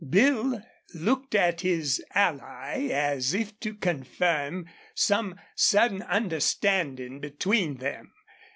[0.09, 0.63] Bill
[0.95, 8.11] looked at his ally as if to confirm some sudden understanding between them.